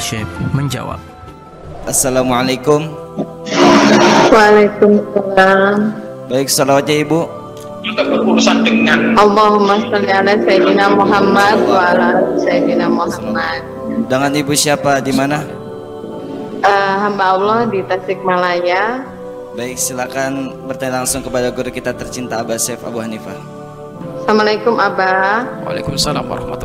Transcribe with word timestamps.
Syekh 0.00 0.28
menjawab. 0.52 1.00
Assalamualaikum. 1.86 2.90
Waalaikumsalam. 4.30 5.76
Baik, 6.26 6.48
salawatnya 6.50 7.06
Ibu. 7.06 7.20
berurusan 7.86 8.66
dengan 8.66 9.14
Allahumma 9.14 9.78
sholli 9.78 10.10
ala 10.10 10.34
sayyidina 10.42 10.90
Muhammad 10.90 11.56
wa 11.70 11.80
ala 11.94 12.08
sayyidina 12.42 12.90
Muhammad. 12.90 13.62
Dengan 14.10 14.32
Ibu 14.34 14.52
siapa 14.58 14.98
di 14.98 15.14
mana? 15.14 15.46
Eh, 16.66 16.94
hamba 16.98 17.38
Allah 17.38 17.70
di 17.70 17.78
Tasikmalaya. 17.86 19.06
Baik, 19.54 19.78
silakan 19.78 20.52
bertanya 20.66 21.00
langsung 21.00 21.22
kepada 21.22 21.48
guru 21.54 21.70
kita 21.70 21.94
tercinta 21.94 22.42
Abah 22.42 22.58
Syekh 22.58 22.82
Abu 22.82 22.98
Hanifah. 22.98 23.38
Assalamualaikum 24.26 24.74
Abah. 24.74 25.46
Waalaikumsalam 25.62 26.26
warahmatullahi 26.26 26.55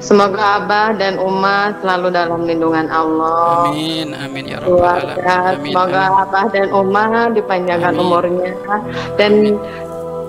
Semoga 0.00 0.64
Abah 0.64 0.96
dan 0.96 1.20
umat 1.20 1.84
selalu 1.84 2.08
dalam 2.08 2.48
lindungan 2.48 2.88
Allah. 2.88 3.68
amin 3.68 4.16
amin 4.16 4.44
ya 4.48 4.56
rabbal 4.58 5.12
alamin 5.12 5.28
amin 5.28 5.72
semoga 5.76 6.00
amin 6.00 6.20
Abah 6.24 6.44
dan 6.48 6.66
umat 6.72 7.28
dipanjangkan 7.36 7.92
Amin. 7.92 8.02
umurnya 8.02 8.52
dan 9.20 9.32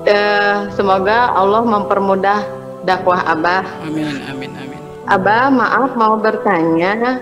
eh, 0.03 0.57
semoga 0.75 1.31
Allah 1.31 1.63
mempermudah 1.63 2.39
dakwah 2.83 3.23
Abah. 3.23 3.63
amin 3.87 4.19
amin 4.27 4.51
amin 4.59 4.79
Abah, 5.07 5.49
maaf 5.49 5.91
mau 5.95 6.15
bertanya. 6.15 7.19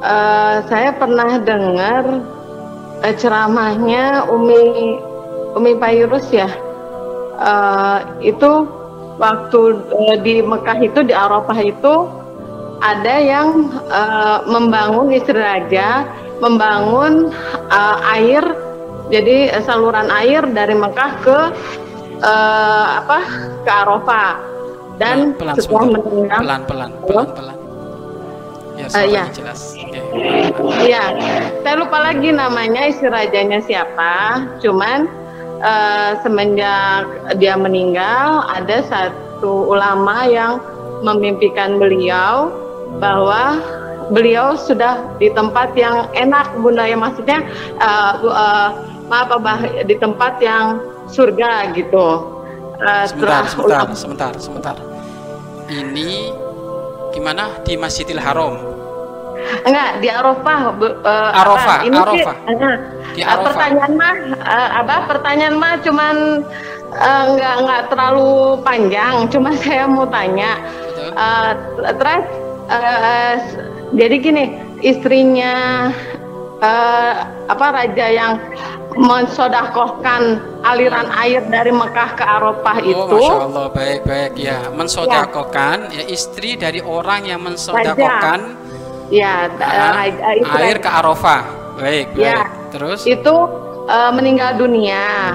Eh, 0.00 0.56
saya 0.68 0.90
pernah 0.92 1.38
dengar 1.40 2.04
eh, 3.00 3.14
ceramahnya 3.14 4.26
Umi 4.28 4.96
Umi 5.52 5.72
Payrus 5.76 6.28
ya. 6.28 6.48
Eh, 7.36 7.98
itu 8.26 8.64
waktu 9.16 9.60
eh, 9.92 10.16
di 10.20 10.34
Mekah 10.44 10.78
itu 10.80 11.00
di 11.04 11.14
Arafah 11.16 11.58
itu 11.60 11.94
ada 12.84 13.16
yang 13.16 13.72
eh, 13.88 14.38
membangun 14.48 15.12
istri 15.12 15.36
raja, 15.36 16.04
membangun 16.40 17.32
eh, 17.72 18.14
air 18.16 18.44
jadi 19.06 19.62
saluran 19.62 20.10
air 20.10 20.42
dari 20.50 20.74
Mekah 20.74 21.10
ke 21.22 21.38
eh, 22.20 22.86
apa 23.00 23.20
ke 23.64 23.70
Arafah 23.70 24.30
dan 24.96 25.36
pelan 25.36 25.54
setelah 25.60 25.84
sebentar. 25.84 26.00
mendengar 26.00 26.38
pelan 26.40 26.60
pelan 26.64 26.90
pelan 27.04 27.28
pelan 27.36 27.56
ya 28.76 28.88
iya. 29.08 29.24
jelas. 29.32 29.72
Iya, 30.84 31.04
saya 31.64 31.74
lupa 31.80 31.96
lagi 31.96 32.28
namanya 32.28 32.92
istri 32.92 33.08
rajanya 33.08 33.64
siapa. 33.64 34.44
Cuman 34.60 35.08
eh, 35.66 36.10
semenjak 36.22 37.04
dia 37.36 37.58
meninggal, 37.58 38.46
ada 38.46 38.86
satu 38.86 39.66
ulama 39.66 40.24
yang 40.24 40.62
memimpikan 41.02 41.76
beliau 41.76 42.48
bahwa 43.02 43.58
beliau 44.14 44.54
sudah 44.54 45.02
di 45.18 45.28
tempat 45.34 45.74
yang 45.74 46.06
enak, 46.14 46.54
bunda 46.62 46.86
ya. 46.86 46.94
Maksudnya 46.96 47.42
bu- 48.22 48.30
eh, 48.30 48.68
maaf 49.10 49.28
abah 49.30 49.58
di 49.84 49.94
tempat 49.98 50.38
yang 50.40 50.78
surga 51.10 51.74
gitu. 51.74 52.32
Eh, 52.76 53.04
sebentar 53.08 53.44
sebentar 53.48 53.82
ulama- 53.86 53.98
sebentar 53.98 54.32
sebentar. 54.38 54.76
Ini 55.66 56.30
gimana 57.10 57.48
di 57.64 57.74
Masjidil 57.74 58.20
Haram 58.20 58.75
Enggak, 59.62 59.88
di 59.98 60.08
Arafah. 60.08 60.58
eh, 60.78 61.30
Arafah, 61.32 61.76
apa, 61.78 61.84
ini 61.84 61.96
sih, 61.96 62.22
Arafah. 62.22 62.36
eh, 62.46 62.76
Di 63.12 63.22
Arafah. 63.22 63.44
pertanyaan 63.44 63.92
mah, 63.94 64.14
eh, 64.36 64.78
abah 64.80 65.00
pertanyaan 65.06 65.56
mah 65.56 65.74
cuman 65.80 66.16
eh, 66.96 67.22
enggak 67.28 67.54
enggak 67.60 67.82
terlalu 67.88 68.30
panjang. 68.62 69.14
Cuma 69.28 69.50
saya 69.62 69.84
mau 69.86 70.06
tanya. 70.06 70.56
betul 70.82 71.10
Eh, 71.16 71.50
terus 71.94 72.24
s- 73.38 73.58
jadi 73.92 74.14
gini, 74.18 74.44
istrinya 74.80 75.54
eh, 76.58 77.12
apa 77.46 77.66
raja 77.72 78.06
yang 78.08 78.32
mensodakohkan 78.96 80.40
aliran 80.64 81.12
air 81.14 81.44
dari 81.46 81.68
Mekah 81.68 82.16
ke 82.16 82.24
Arafah 82.24 82.76
Oh, 82.80 82.86
itu, 82.86 83.16
Masya 83.20 83.36
Allah, 83.44 83.66
baik-baik 83.68 84.32
ya. 84.36 84.58
Mensodakokan, 84.72 85.92
ya. 85.92 86.04
istri 86.08 86.56
dari 86.56 86.80
orang 86.80 87.28
yang 87.28 87.44
mensodakokan 87.44 88.56
ya 89.08 89.46
itu 90.34 90.50
air 90.52 90.76
ke 90.76 90.88
Arafah. 90.88 91.42
Baik, 91.76 92.06
baik. 92.12 92.24
Ya. 92.24 92.48
Terus? 92.70 93.04
itu 93.04 93.34
eh, 93.86 94.10
meninggal 94.10 94.56
dunia. 94.56 95.32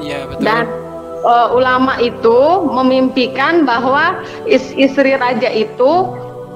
Iya, 0.00 0.24
betul. 0.26 0.42
dan 0.42 0.64
eh, 1.20 1.48
ulama 1.50 1.98
itu 1.98 2.38
memimpikan 2.64 3.62
bahwa 3.62 4.16
is- 4.44 4.72
istri 4.72 5.12
raja 5.14 5.48
itu 5.48 5.92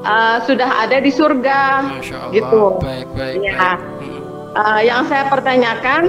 eh, 0.01 0.37
sudah 0.43 0.81
ada 0.81 0.97
di 0.97 1.11
surga 1.11 1.61
Masya 1.93 2.17
Allah. 2.19 2.33
gitu 2.33 2.63
Baik, 2.79 3.09
baik, 3.13 3.39
Ya. 3.41 3.53
baik. 3.55 3.79
Hmm. 4.01 4.21
Eh, 4.55 4.81
yang 4.87 5.03
saya 5.05 5.27
pertanyakan 5.27 6.03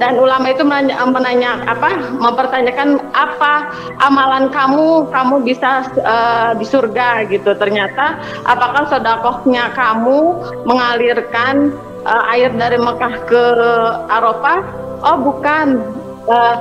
dan 0.00 0.16
ulama 0.16 0.48
itu 0.48 0.64
menanya, 0.64 1.04
menanya 1.04 1.50
apa 1.68 2.16
mempertanyakan 2.16 3.04
apa 3.12 3.68
amalan 4.00 4.48
kamu 4.48 5.12
kamu 5.12 5.44
bisa 5.44 5.84
eh, 6.00 6.56
di 6.56 6.64
surga 6.64 7.28
gitu. 7.28 7.52
Ternyata 7.52 8.16
apakah 8.48 8.88
sodakohnya 8.88 9.76
kamu 9.76 10.40
mengalirkan 10.64 11.76
eh, 12.08 12.32
air 12.32 12.48
dari 12.56 12.80
Mekah 12.80 13.14
ke 13.28 13.44
Arafah? 14.08 14.60
Oh 15.04 15.20
bukan. 15.20 15.84
Eh, 16.24 16.56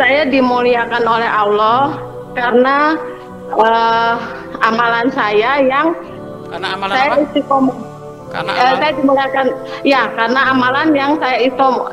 saya 0.00 0.24
dimuliakan 0.24 1.04
oleh 1.04 1.28
Allah 1.28 2.00
karena 2.32 2.96
eh, 3.52 4.14
amalan 4.64 5.12
saya 5.12 5.60
yang 5.60 5.92
Karena 6.48 6.72
amalan 6.72 6.96
saya 6.96 7.08
apa? 7.12 7.24
istiqomah 7.28 7.76
Karena 8.32 8.50
Eh, 8.50 8.58
amalan. 8.58 8.78
saya 8.80 8.92
dimuliakan 8.96 9.46
ya 9.84 10.02
karena 10.10 10.40
amalan 10.48 10.88
yang 10.92 11.12
saya 11.20 11.36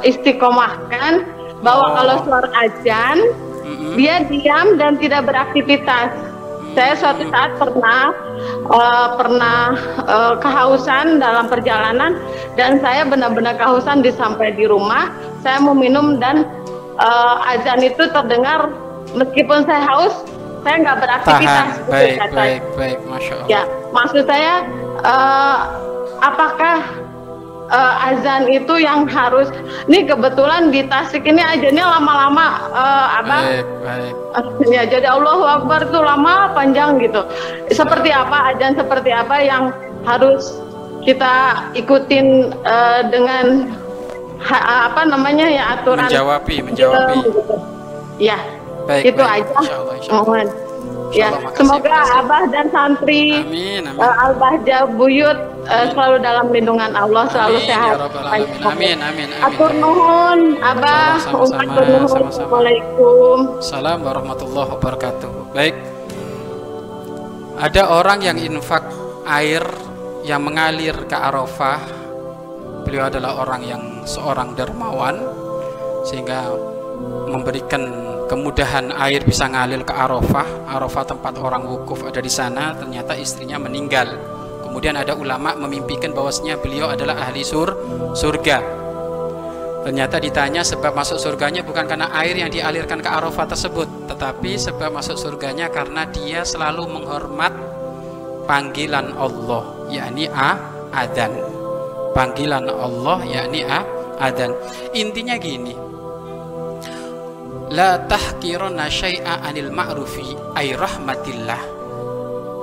istiqomahkan 0.02 1.14
bahwa 1.60 1.86
Oh. 1.86 1.94
kalau 1.94 2.16
suara 2.24 2.50
ajan 2.58 3.18
Mm-mm. 3.62 3.94
dia 3.94 4.24
diam 4.26 4.76
dan 4.76 4.96
tidak 4.96 5.28
beraktivitas. 5.28 6.10
Saya 6.70 6.94
suatu 6.96 7.26
saat 7.28 7.58
pernah 7.58 8.14
eh, 8.70 9.08
pernah 9.14 9.74
eh, 10.00 10.34
kehausan 10.38 11.18
dalam 11.18 11.46
perjalanan 11.46 12.16
dan 12.56 12.80
saya 12.80 13.04
benar-benar 13.04 13.58
kehausan 13.58 14.00
di 14.00 14.10
sampai 14.10 14.54
di 14.54 14.64
rumah 14.64 15.10
saya 15.40 15.60
mau 15.60 15.74
minum 15.74 16.16
dan 16.18 16.46
eh, 16.96 17.36
azan 17.52 17.82
itu 17.82 18.06
terdengar 18.08 18.70
meskipun 19.12 19.66
saya 19.66 19.82
haus 19.84 20.24
saya 20.60 20.76
nggak 20.78 20.98
beraktivitas. 21.00 21.50
Tahan. 21.50 21.68
gitu, 21.74 21.90
Baik, 21.90 22.18
baik, 22.32 22.64
baik. 22.78 22.98
Masya 23.08 23.34
Allah. 23.34 23.48
Ya, 23.50 23.62
maksud 23.90 24.24
saya 24.24 24.54
eh, 25.02 25.58
apakah 26.20 26.84
eh, 27.70 28.08
azan 28.10 28.48
itu 28.48 28.78
yang 28.78 29.06
harus? 29.06 29.48
Ini 29.86 30.06
kebetulan 30.06 30.70
di 30.70 30.86
Tasik 30.86 31.24
ini 31.24 31.40
azannya 31.40 31.86
lama-lama, 31.86 32.48
eh, 32.72 33.08
abang. 33.20 33.44
Baik, 33.46 33.66
baik. 33.82 34.14
Ya, 34.70 34.84
jadi 34.86 35.08
Allahu 35.10 35.42
Akbar 35.44 35.86
itu 35.86 36.00
lama 36.00 36.54
panjang 36.54 37.02
gitu. 37.02 37.26
Seperti 37.70 38.10
apa 38.10 38.54
azan 38.54 38.78
seperti 38.78 39.10
apa 39.10 39.36
yang 39.42 39.74
harus 40.06 40.54
kita 41.04 41.66
ikutin 41.74 42.28
eh, 42.54 43.02
dengan 43.10 43.74
ha- 44.40 44.88
apa 44.88 45.04
namanya 45.04 45.48
ya 45.48 45.64
aturan 45.76 46.06
Menjawabi, 46.08 46.56
menjawabi. 46.64 47.18
gitu. 47.26 47.56
Ya, 48.20 48.36
Baik, 48.84 49.16
itu 49.16 49.22
baik. 49.22 49.48
aja. 49.48 49.56
Insya 49.64 49.76
Allah, 49.76 49.94
insya 49.96 50.12
Allah. 50.12 50.24
Mohon. 50.26 50.48
Ya, 51.10 51.28
Allah, 51.34 51.42
makasih, 51.42 51.58
semoga 51.58 51.90
makasih. 51.90 52.20
Abah 52.22 52.44
dan 52.54 52.66
santri 52.70 53.26
Amin, 53.34 53.82
amin. 53.82 53.98
uh, 53.98 54.16
Al-Bahja 54.30 54.78
Buyut 54.94 55.40
uh, 55.70 55.86
selalu 55.94 56.18
dalam 56.20 56.46
lindungan 56.50 56.92
Allah, 56.98 57.24
selalu 57.30 57.58
Amin, 57.62 57.70
sehat. 57.70 57.96
ya 57.96 58.08
Alamin. 58.10 58.62
Amin, 58.66 58.98
amin, 59.00 59.28
amin. 59.30 59.46
Atur 59.46 59.72
nuhun, 59.78 60.40
Abah, 60.60 61.22
umat 61.30 61.68
nuhun. 61.70 62.22
Assalamualaikum. 62.28 63.38
Assalamualaikum 63.62 64.08
warahmatullahi 64.10 64.70
wabarakatuh. 64.76 65.30
Baik. 65.54 65.76
Ada 67.60 67.84
orang 67.92 68.20
yang 68.24 68.38
infak 68.40 68.88
air 69.28 69.64
yang 70.24 70.42
mengalir 70.42 70.96
ke 71.06 71.16
Arafah. 71.16 71.82
Beliau 72.88 73.12
adalah 73.12 73.44
orang 73.44 73.62
yang 73.68 73.84
seorang 74.08 74.56
dermawan 74.56 75.20
sehingga 76.08 76.50
memberikan 77.30 77.84
kemudahan 78.32 78.96
air 78.96 79.22
bisa 79.28 79.52
ngalir 79.52 79.84
ke 79.84 79.92
Arafah. 79.92 80.72
Arafah 80.72 81.04
tempat 81.04 81.36
orang 81.36 81.68
wukuf 81.68 82.08
ada 82.08 82.24
di 82.24 82.32
sana, 82.32 82.72
ternyata 82.80 83.14
istrinya 83.20 83.60
meninggal. 83.60 84.39
Kemudian 84.70 84.94
ada 85.02 85.18
ulama 85.18 85.58
memimpikan 85.58 86.14
bahwasanya 86.14 86.62
beliau 86.62 86.94
adalah 86.94 87.18
ahli 87.26 87.42
sur 87.42 87.74
surga. 88.14 88.62
Ternyata 89.80 90.22
ditanya 90.22 90.62
sebab 90.62 90.94
masuk 90.94 91.18
surganya 91.18 91.66
bukan 91.66 91.88
karena 91.90 92.12
air 92.22 92.38
yang 92.38 92.52
dialirkan 92.54 93.02
ke 93.02 93.10
Arafah 93.10 93.50
tersebut, 93.50 94.12
tetapi 94.12 94.60
sebab 94.60 94.94
masuk 94.94 95.18
surganya 95.18 95.72
karena 95.72 96.06
dia 96.06 96.46
selalu 96.46 96.86
menghormat 96.86 97.50
panggilan 98.46 99.16
Allah, 99.18 99.90
yakni 99.90 100.30
a 100.30 100.60
adzan. 100.94 101.32
Panggilan 102.12 102.68
Allah 102.70 103.24
yakni 103.26 103.66
a 103.66 103.82
adzan. 104.20 104.54
Intinya 104.94 105.40
gini. 105.40 105.74
La 107.74 108.02
tahkiruna 108.04 108.92
syai'a 108.92 109.48
anil 109.48 109.72
ma'rufi 109.72 110.38
ay 110.60 110.76
rahmatillah. 110.76 111.79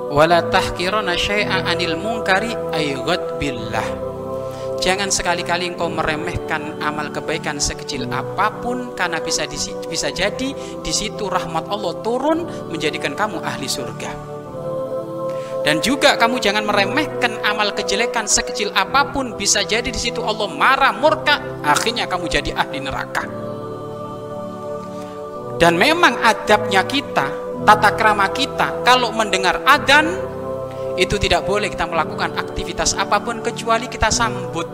Wala 0.07 0.43
tahkirana 0.47 1.15
syai'a 1.19 1.67
anil 1.67 1.99
munkari 1.99 2.55
ayghad 2.73 3.39
billah 3.39 4.07
Jangan 4.77 5.09
sekali-kali 5.09 5.73
engkau 5.73 5.89
meremehkan 5.89 6.77
amal 6.85 7.09
kebaikan 7.09 7.57
sekecil 7.57 8.05
apa 8.13 8.61
pun 8.61 8.93
karena 8.93 9.17
bisa 9.17 9.49
di, 9.49 9.57
bisa 9.89 10.13
jadi 10.13 10.53
di 10.53 10.93
situ 10.93 11.25
rahmat 11.25 11.65
Allah 11.73 11.97
turun 12.05 12.45
menjadikan 12.69 13.17
kamu 13.17 13.41
ahli 13.41 13.65
surga. 13.65 14.37
Dan 15.65 15.81
juga 15.81 16.15
kamu 16.15 16.37
jangan 16.37 16.63
meremehkan 16.63 17.41
amal 17.41 17.73
kejelekan 17.73 18.29
sekecil 18.29 18.69
apa 18.77 19.09
pun 19.09 19.33
bisa 19.33 19.65
jadi 19.65 19.89
di 19.89 19.97
situ 19.97 20.21
Allah 20.21 20.45
marah 20.45 20.93
murka 20.93 21.41
akhirnya 21.65 22.05
kamu 22.05 22.29
jadi 22.29 22.53
ahli 22.53 22.77
neraka. 22.77 23.23
Dan 25.57 25.73
memang 25.73 26.21
adabnya 26.21 26.85
kita, 26.85 27.46
tata 27.67 27.91
krama 27.99 28.31
kita 28.31 28.87
kalau 28.87 29.11
mendengar 29.11 29.59
adan 29.67 30.07
itu 30.95 31.19
tidak 31.19 31.43
boleh 31.43 31.67
kita 31.67 31.83
melakukan 31.83 32.31
aktivitas 32.39 32.95
apa 32.95 33.19
pun 33.19 33.43
kecuali 33.43 33.91
kita 33.91 34.07
sambut 34.07 34.65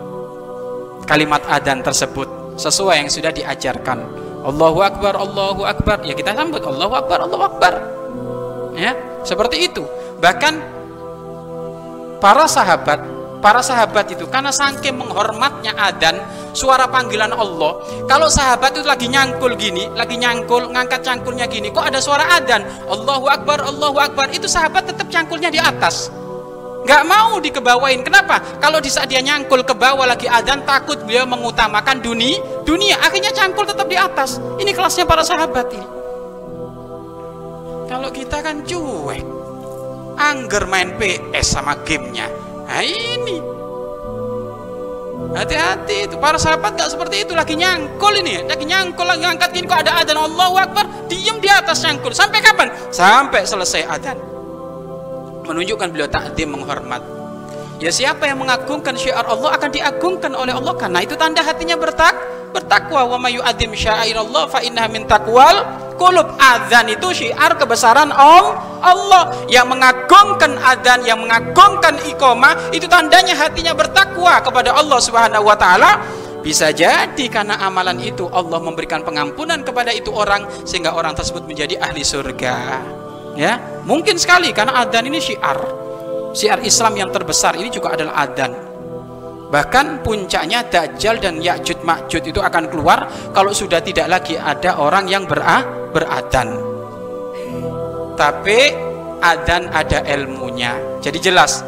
kalimat 1.04 1.42
adan 1.50 1.82
tersebut 1.82 2.56
sesuai 2.56 3.02
yang 3.02 3.10
sudah 3.10 3.34
diajarkan. 3.34 3.98
Allahu 4.44 4.78
Akbar 4.80 5.18
Allahu 5.18 5.66
Akbar. 5.66 6.06
Ya 6.06 6.14
kita 6.14 6.32
sambut. 6.32 6.62
Allahu 6.62 6.94
Akbar 6.94 7.18
Allahu 7.26 7.44
Akbar. 7.44 7.72
Ya 8.78 8.94
seperti 9.26 9.68
itu. 9.68 9.84
Bahkan 10.22 10.54
para 12.22 12.46
sahabat 12.48 13.04
para 13.44 13.60
sahabat 13.60 14.08
itu 14.16 14.24
karena 14.32 14.48
saking 14.48 14.96
menghormatnya 14.96 15.76
adan 15.76 16.16
suara 16.54 16.86
panggilan 16.88 17.34
Allah. 17.34 17.76
Kalau 18.06 18.30
sahabat 18.30 18.78
itu 18.78 18.86
lagi 18.86 19.10
nyangkul 19.10 19.58
gini 19.58 19.90
lagi 19.92 20.16
nyangkul 20.16 20.70
ngangkat 20.70 21.02
cangkulnya 21.02 21.50
gini 21.50 21.74
kok 21.74 21.84
ada 21.84 21.98
suara 21.98 22.38
adan 22.38 22.64
Allahu 22.88 23.26
Akbar 23.28 23.60
Allahu 23.60 23.98
Akbar. 23.98 24.30
Itu 24.30 24.46
sahabat 24.46 24.88
tetap 24.88 25.10
cangkulnya 25.10 25.50
di 25.50 25.60
atas. 25.60 26.08
Nggak 26.84 27.02
mau 27.08 27.40
dikebawain. 27.40 28.04
Kenapa? 28.04 28.40
Kalau 28.60 28.78
di 28.78 28.92
saat 28.92 29.08
dia 29.08 29.24
nyangkul 29.24 29.64
ke 29.64 29.72
bawah 29.72 30.04
lagi 30.04 30.28
adan 30.28 30.62
takut 30.68 31.00
beliau 31.02 31.26
mengutamakan 31.26 31.98
dunia 32.00 32.38
dunia. 32.62 33.00
Akhirnya 33.02 33.34
cangkul 33.34 33.66
tetap 33.66 33.88
di 33.90 33.96
atas. 33.96 34.38
Ini 34.60 34.70
kelasnya 34.72 35.08
para 35.08 35.24
sahabat 35.24 35.66
ini. 35.72 35.86
Kalau 37.88 38.08
kita 38.12 38.40
kan 38.44 38.64
cuek 38.64 39.24
angger 40.20 40.64
main 40.68 40.94
PS 41.00 41.56
sama 41.56 41.76
gamenya. 41.82 42.28
Nah 42.64 42.84
ini 42.84 43.38
Hati-hati 45.34 46.06
itu 46.06 46.16
para 46.22 46.38
sahabat 46.38 46.78
gak 46.78 46.94
seperti 46.94 47.26
itu. 47.26 47.34
Lagi 47.34 47.58
nyangkul 47.58 48.14
ini 48.22 48.46
lagi 48.46 48.62
nyangkul 48.62 49.02
lagi 49.02 49.26
ngangkat 49.26 49.50
ini 49.58 49.66
kok 49.66 49.82
ada 49.82 49.98
adzan? 49.98 50.14
Allahu 50.14 50.54
Akbar. 50.54 50.86
Diem 51.10 51.42
di 51.42 51.50
atas 51.50 51.82
nyangkul. 51.82 52.14
Sampai 52.14 52.38
kapan? 52.38 52.70
Sampai 52.94 53.42
selesai 53.42 53.82
adzan. 53.90 54.18
Menunjukkan 55.44 55.90
beliau 55.90 56.06
takdim 56.06 56.54
menghormat. 56.54 57.02
Ya 57.82 57.90
siapa 57.90 58.30
yang 58.30 58.38
mengagungkan 58.38 58.94
syiar 58.94 59.26
Allah 59.26 59.58
akan 59.58 59.70
diagungkan 59.74 60.32
oleh 60.38 60.54
Allah. 60.54 60.74
Karena 60.78 61.02
itu 61.02 61.18
tanda 61.18 61.42
hatinya 61.42 61.74
bertak 61.74 62.14
bertakwa. 62.54 63.02
Wa 63.02 63.18
mayu 63.18 63.42
adim 63.42 63.74
Allah 63.74 64.46
fa 64.46 64.62
innaha 64.62 64.86
min 64.86 65.02
kulub 65.96 66.34
adzan 66.36 66.90
itu 66.90 67.10
syiar 67.24 67.54
kebesaran 67.56 68.10
Om 68.10 68.46
Allah 68.84 69.32
yang 69.48 69.70
mengagungkan 69.70 70.58
adzan 70.60 71.06
yang 71.06 71.22
mengagungkan 71.22 71.96
iqamah 72.04 72.74
itu 72.74 72.84
tandanya 72.90 73.34
hatinya 73.38 73.72
bertakwa 73.72 74.42
kepada 74.42 74.74
Allah 74.74 74.98
Subhanahu 75.00 75.46
wa 75.46 75.56
taala 75.56 76.02
bisa 76.44 76.68
jadi 76.76 77.24
karena 77.32 77.56
amalan 77.64 77.96
itu 78.04 78.28
Allah 78.28 78.60
memberikan 78.60 79.00
pengampunan 79.00 79.64
kepada 79.64 79.88
itu 79.96 80.12
orang 80.12 80.44
sehingga 80.68 80.92
orang 80.92 81.16
tersebut 81.16 81.48
menjadi 81.48 81.80
ahli 81.80 82.04
surga. 82.04 82.56
Ya, 83.34 83.80
mungkin 83.88 84.20
sekali 84.20 84.52
karena 84.52 84.84
adzan 84.84 85.08
ini 85.08 85.24
syiar. 85.24 85.56
Syiar 86.36 86.60
Islam 86.60 87.00
yang 87.00 87.10
terbesar 87.10 87.56
ini 87.56 87.72
juga 87.72 87.96
adalah 87.96 88.28
adzan. 88.28 88.73
Bahkan 89.52 90.02
puncaknya 90.02 90.66
Dajjal 90.66 91.20
dan 91.20 91.38
Ya'jud 91.38 91.84
Ma'jud 91.84 92.22
itu 92.24 92.40
akan 92.40 92.70
keluar 92.72 93.06
kalau 93.30 93.52
sudah 93.52 93.78
tidak 93.84 94.08
lagi 94.08 94.34
ada 94.34 94.80
orang 94.80 95.06
yang 95.06 95.28
berah, 95.28 95.62
beradan. 95.92 96.48
Tapi 98.14 98.58
adan 99.24 99.72
ada 99.72 100.04
ilmunya. 100.10 100.76
Jadi 101.00 101.18
jelas, 101.22 101.64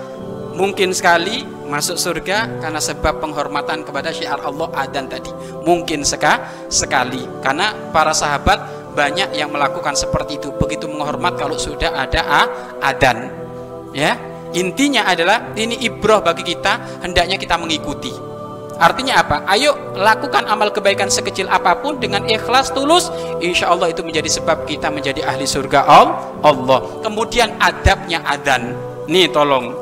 mungkin 0.57 0.93
sekali 0.93 1.45
masuk 1.67 1.99
surga 1.99 2.63
karena 2.63 2.79
sebab 2.79 3.19
penghormatan 3.19 3.83
kepada 3.83 4.15
syiar 4.15 4.41
Allah 4.45 4.71
adan 4.77 5.11
tadi. 5.11 5.31
Mungkin 5.67 6.07
seka, 6.07 6.67
sekali 6.71 7.23
karena 7.43 7.75
para 7.91 8.15
sahabat 8.15 8.93
banyak 8.97 9.37
yang 9.37 9.53
melakukan 9.53 9.93
seperti 9.93 10.41
itu. 10.41 10.49
Begitu 10.57 10.89
menghormat 10.89 11.37
kalau 11.37 11.59
sudah 11.61 11.93
ada 11.93 12.49
adan. 12.81 13.31
Ya, 13.97 14.17
Intinya 14.57 15.05
adalah 15.05 15.53
ini 15.53 15.85
ibroh 15.85 16.25
bagi 16.25 16.41
kita, 16.41 17.05
hendaknya 17.05 17.37
kita 17.37 17.61
mengikuti. 17.61 18.09
Artinya 18.77 19.21
apa? 19.21 19.45
Ayo 19.53 19.97
lakukan 19.97 20.49
amal 20.49 20.73
kebaikan 20.73 21.13
sekecil 21.13 21.49
apa 21.49 21.77
pun 21.81 22.01
dengan 22.01 22.25
ikhlas 22.25 22.73
tulus, 22.73 23.13
insya 23.41 23.73
Allah 23.73 23.93
itu 23.93 24.01
menjadi 24.01 24.29
sebab 24.41 24.65
kita 24.65 24.89
menjadi 24.89 25.29
ahli 25.29 25.45
surga 25.45 25.85
Allah. 26.41 27.05
Kemudian 27.05 27.57
adabnya 27.61 28.25
adan. 28.25 28.73
Nih 29.13 29.29
tolong. 29.29 29.73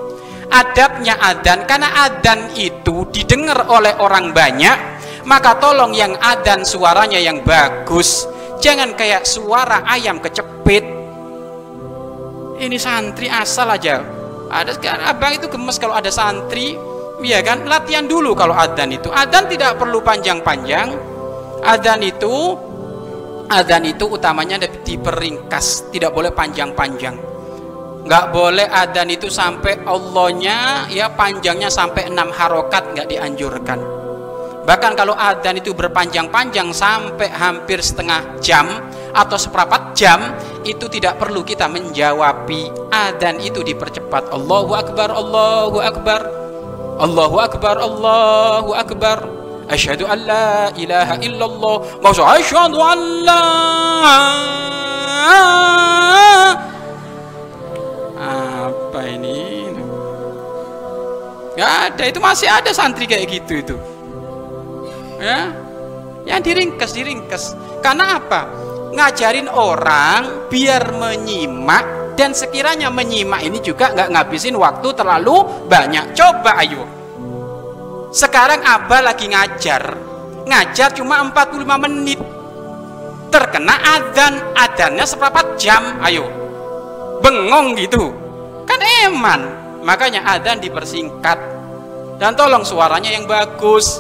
Adabnya 0.51 1.19
adan 1.23 1.67
karena 1.71 2.11
adan 2.11 2.55
itu 2.59 3.07
didengar 3.15 3.67
oleh 3.71 3.95
orang 3.99 4.35
banyak, 4.35 4.79
maka 5.27 5.59
tolong 5.59 5.95
yang 5.95 6.15
adan 6.19 6.67
suaranya 6.67 7.19
yang 7.19 7.43
bagus. 7.47 8.27
Jangan 8.59 8.95
kayak 8.99 9.23
suara 9.23 9.87
ayam 9.87 10.19
kecepit. 10.19 10.83
Ini 12.55 12.79
santri 12.79 13.27
asal 13.27 13.67
aja 13.75 14.14
ada 14.55 14.71
sekarang. 14.71 15.03
Abang 15.03 15.33
itu 15.35 15.51
gemes 15.51 15.77
kalau 15.83 15.99
ada 15.99 16.15
santri 16.15 16.79
ya 17.27 17.43
kan? 17.43 17.67
Latihan 17.67 18.07
dulu 18.07 18.39
kalau 18.39 18.55
adan 18.55 18.95
itu. 18.95 19.11
Adan 19.11 19.51
tidak 19.51 19.83
perlu 19.83 19.99
panjang-panjang. 19.99 20.95
Adan 21.67 22.01
itu 22.07 22.55
adan 23.51 23.83
itu 23.85 24.07
utamanya 24.07 24.63
diperingkas 24.63 25.91
tidak 25.91 26.15
boleh 26.15 26.31
panjang-panjang. 26.31 27.19
Nggak 28.05 28.25
boleh 28.31 28.69
adan 28.69 29.09
itu 29.11 29.33
sampai 29.33 29.81
Allahnya 29.83 30.87
ya 30.93 31.11
panjangnya 31.11 31.73
sampai 31.73 32.13
enam 32.13 32.31
harokat 32.31 32.95
nggak 32.95 33.09
dianjurkan. 33.11 33.81
Bahkan 34.65 34.93
kalau 34.97 35.13
adan 35.13 35.61
itu 35.61 35.77
berpanjang-panjang 35.77 36.73
sampai 36.73 37.29
hampir 37.33 37.85
setengah 37.85 38.41
jam 38.41 38.65
atau 39.15 39.39
seperempat 39.39 39.95
jam 39.95 40.35
itu 40.67 40.91
tidak 40.91 41.23
perlu 41.23 41.47
kita 41.47 41.71
menjawabi. 41.71 42.69
Adan 42.91 43.39
itu 43.39 43.63
dipercepat. 43.63 44.35
Allahu 44.35 44.75
Akbar 44.75 45.09
Allahu 45.15 45.79
Akbar. 45.79 46.21
Allahu 46.99 47.37
Akbar 47.39 47.77
Allahu 47.79 48.71
Akbar. 48.75 49.19
Asyhadu 49.71 50.05
an 50.05 50.19
la 50.27 50.69
ilaha 50.75 51.15
illallah. 51.23 51.77
Wa 52.03 52.11
asyhadu 52.11 52.79
an 52.83 53.01
la 53.23 53.43
apa 58.65 59.01
ini? 59.07 59.71
Gak 61.55 61.73
ada. 61.95 62.03
Itu 62.11 62.19
masih 62.19 62.51
ada 62.51 62.75
santri 62.75 63.07
kayak 63.07 63.31
gitu 63.31 63.53
itu. 63.63 63.77
Ya? 65.23 65.55
Yang 66.27 66.41
diringkes 66.51 66.91
diringkes. 66.93 67.45
Karena 67.79 68.19
apa 68.19 68.64
ngajarin 68.95 69.51
orang 69.51 70.49
biar 70.49 70.95
menyimak 70.95 72.15
dan 72.15 72.31
sekiranya 72.31 72.89
menyimak 72.95 73.43
ini 73.43 73.59
juga 73.59 73.91
nggak 73.91 74.15
ngabisin 74.15 74.55
waktu 74.55 74.89
terlalu 74.95 75.67
banyak. 75.67 76.15
Coba 76.15 76.63
ayo. 76.63 76.87
Sekarang 78.15 78.63
abah 78.63 79.03
lagi 79.03 79.27
ngajar. 79.27 79.99
Ngajar 80.47 80.95
cuma 80.95 81.19
45 81.27 81.85
menit. 81.85 82.21
Terkena 83.35 83.75
adzan 83.99 84.55
adzannya 84.55 85.03
seperempat 85.03 85.59
jam 85.59 85.99
ayo. 86.07 86.31
Bengong 87.19 87.75
gitu. 87.75 88.15
Kan 88.63 88.79
eman. 89.11 89.41
Makanya 89.83 90.23
adzan 90.23 90.63
dipersingkat. 90.63 91.37
Dan 92.23 92.39
tolong 92.39 92.63
suaranya 92.63 93.11
yang 93.11 93.27
bagus. 93.27 93.99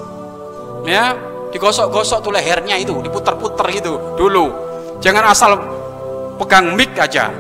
Ya 0.87 1.19
digosok-gosok 1.51 2.19
tuh 2.23 2.31
lehernya 2.35 2.79
itu 2.79 2.95
diputar-putar 3.03 3.67
gitu. 3.75 4.15
Dulu 4.15 4.64
Jangan 5.03 5.25
asal 5.31 5.57
pegang 6.39 6.75
mic 6.75 6.95
aja. 6.99 7.31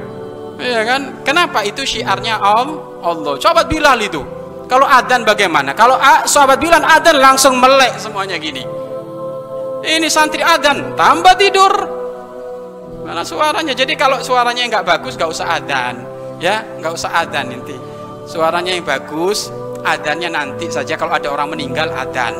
Iya 0.58 0.80
kan? 0.86 1.26
Kenapa 1.26 1.66
itu 1.66 1.82
syiarnya 1.82 2.38
Om 2.38 2.68
Allah? 3.02 3.34
Sahabat 3.42 3.66
Bilal 3.66 3.98
itu. 4.00 4.22
Kalau 4.64 4.88
adan 4.88 5.26
bagaimana? 5.26 5.76
Kalau 5.76 5.98
sahabat 6.24 6.56
Bilal 6.62 6.82
adan 6.82 7.20
langsung 7.20 7.58
melek 7.58 7.98
semuanya 8.00 8.38
gini. 8.38 8.64
Ini 9.84 10.08
santri 10.08 10.40
adan 10.40 10.96
tambah 10.96 11.36
tidur. 11.36 11.74
Mana 13.04 13.20
suaranya? 13.20 13.76
Jadi 13.76 13.92
kalau 14.00 14.24
suaranya 14.24 14.64
nggak 14.64 14.84
bagus 14.88 15.20
nggak 15.20 15.28
usah 15.28 15.60
adan, 15.60 16.00
ya 16.40 16.64
nggak 16.80 16.92
usah 16.96 17.12
adan 17.12 17.52
nanti. 17.52 17.76
Suaranya 18.24 18.72
yang 18.72 18.80
bagus, 18.80 19.52
adannya 19.84 20.32
nanti 20.32 20.72
saja 20.72 20.96
kalau 20.96 21.12
ada 21.12 21.28
orang 21.28 21.52
meninggal 21.52 21.92
adan. 21.92 22.32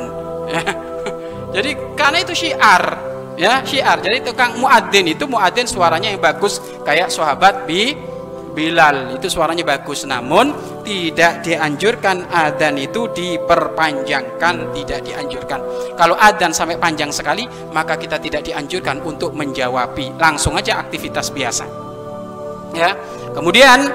Ya. 0.49 0.65
Jadi 1.61 1.77
karena 1.93 2.25
itu 2.25 2.33
syiar 2.33 2.97
ya 3.39 3.63
syiar. 3.63 4.01
Jadi 4.01 4.23
tukang 4.25 4.59
muadzin 4.59 5.07
itu 5.11 5.25
muadzin 5.27 5.67
suaranya 5.67 6.11
yang 6.11 6.23
bagus 6.23 6.63
kayak 6.83 7.11
sahabat 7.11 7.67
bi 7.67 7.95
Bilal. 8.55 9.19
Itu 9.19 9.27
suaranya 9.27 9.67
bagus. 9.67 10.07
Namun 10.07 10.55
tidak 10.87 11.43
dianjurkan 11.43 12.31
adzan 12.31 12.79
itu 12.79 13.11
diperpanjangkan 13.11 14.55
tidak 14.71 15.03
dianjurkan. 15.03 15.61
Kalau 15.99 16.15
adzan 16.15 16.55
sampai 16.55 16.79
panjang 16.79 17.11
sekali 17.11 17.45
maka 17.75 17.99
kita 17.99 18.23
tidak 18.23 18.47
dianjurkan 18.47 19.03
untuk 19.03 19.35
menjawabi. 19.35 20.15
Langsung 20.15 20.55
aja 20.55 20.79
aktivitas 20.79 21.35
biasa. 21.35 21.67
Ya. 22.79 22.95
Kemudian 23.35 23.91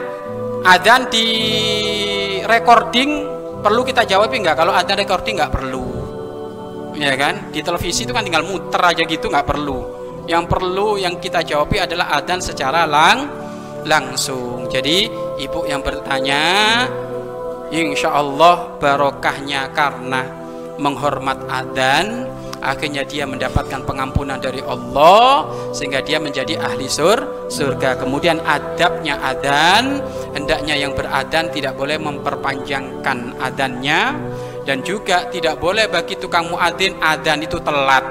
adzan 0.67 1.07
di 1.07 1.25
recording 2.43 3.31
perlu 3.63 3.87
kita 3.87 4.03
jawab 4.03 4.27
enggak? 4.35 4.59
Kalau 4.59 4.75
adzan 4.75 4.99
recording 4.99 5.39
nggak 5.39 5.55
perlu 5.55 5.98
ya 6.97 7.13
kan 7.17 7.53
di 7.53 7.61
televisi 7.61 8.07
itu 8.07 8.11
kan 8.13 8.25
tinggal 8.25 8.45
muter 8.45 8.81
aja 8.81 9.03
gitu 9.05 9.29
nggak 9.29 9.45
perlu 9.45 9.99
yang 10.29 10.45
perlu 10.45 11.01
yang 11.01 11.17
kita 11.17 11.41
jawabi 11.41 11.81
adalah 11.81 12.13
adzan 12.13 12.37
secara 12.37 12.85
lang 12.85 13.25
langsung. 13.87 14.69
Jadi 14.69 15.09
ibu 15.41 15.65
yang 15.65 15.81
bertanya, 15.81 16.85
insya 17.73 18.13
Allah 18.13 18.77
barokahnya 18.77 19.73
karena 19.73 20.21
menghormat 20.77 21.49
adan, 21.49 22.29
akhirnya 22.61 23.03
dia 23.09 23.25
mendapatkan 23.25 23.83
pengampunan 23.83 24.37
dari 24.37 24.61
Allah 24.63 25.49
sehingga 25.73 26.05
dia 26.05 26.21
menjadi 26.21 26.61
ahli 26.61 26.85
sur 26.85 27.49
surga. 27.49 27.97
Kemudian 27.97 28.37
adabnya 28.45 29.17
adan, 29.25 29.97
hendaknya 30.37 30.77
yang 30.77 30.93
beradan 30.93 31.49
tidak 31.49 31.73
boleh 31.73 31.97
memperpanjangkan 31.97 33.41
adannya 33.41 34.13
dan 34.69 34.85
juga 34.85 35.25
tidak 35.33 35.57
boleh 35.57 35.89
bagi 35.89 36.13
tukang 36.13 36.53
muadzin 36.53 36.93
adan 37.01 37.41
itu 37.41 37.57
telat. 37.57 38.05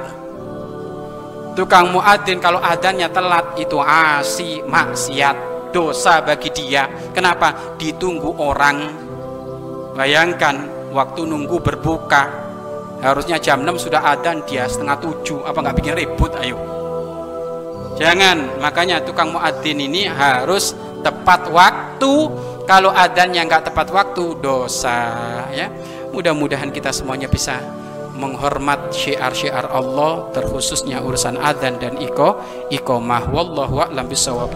Tukang 1.54 1.94
muadzin 1.94 2.42
kalau 2.42 2.58
adannya 2.58 3.06
telat 3.14 3.54
itu 3.62 3.78
asi 3.78 4.58
maksiat 4.66 5.70
dosa 5.70 6.18
bagi 6.18 6.50
dia. 6.50 6.90
Kenapa? 7.14 7.78
Ditunggu 7.78 8.42
orang. 8.42 8.90
Bayangkan 9.94 10.90
waktu 10.90 11.30
nunggu 11.30 11.62
berbuka 11.62 12.26
harusnya 13.06 13.38
jam 13.38 13.62
6 13.62 13.86
sudah 13.86 14.02
adan 14.18 14.42
dia 14.42 14.66
setengah 14.66 14.98
7 14.98 15.46
apa 15.46 15.58
nggak 15.62 15.76
bikin 15.78 15.94
ribut? 15.94 16.34
Ayo. 16.42 16.58
Jangan. 18.02 18.58
Makanya 18.58 19.06
tukang 19.06 19.30
muadzin 19.30 19.78
ini 19.78 20.10
harus 20.10 20.74
tepat 21.06 21.54
waktu. 21.54 22.14
Kalau 22.66 22.90
adannya 22.90 23.46
nggak 23.46 23.70
tepat 23.70 23.94
waktu 23.94 24.42
dosa 24.42 25.06
ya 25.54 25.70
mudah-mudahan 26.12 26.72
kita 26.72 26.90
semuanya 26.94 27.28
bisa 27.28 27.60
menghormat 28.18 28.90
syiar-syiar 28.90 29.70
Allah 29.70 30.26
terkhususnya 30.34 30.98
urusan 31.00 31.38
adzan 31.38 31.78
dan 31.78 31.94
iko 32.02 32.42
ikomah 32.68 33.30
wallahu 33.30 33.78
a'lam 33.78 34.10
bisawab 34.10 34.50